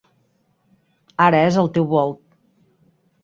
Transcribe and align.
Ara 1.25 1.43
és 1.49 1.59
el 1.65 1.69
teu 1.75 1.87
volt. 1.91 2.23